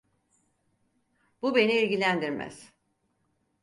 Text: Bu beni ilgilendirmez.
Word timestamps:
Bu 1.41 1.55
beni 1.55 1.73
ilgilendirmez. 1.79 2.71